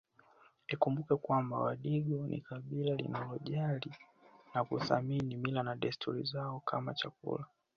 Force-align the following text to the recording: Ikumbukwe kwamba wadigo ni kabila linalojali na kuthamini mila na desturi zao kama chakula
Ikumbukwe 0.73 1.15
kwamba 1.23 1.55
wadigo 1.63 2.27
ni 2.27 2.39
kabila 2.41 2.95
linalojali 2.95 3.91
na 4.53 4.61
kuthamini 4.63 5.35
mila 5.37 5.63
na 5.63 5.75
desturi 5.75 6.23
zao 6.23 6.59
kama 6.59 6.93
chakula 6.93 7.45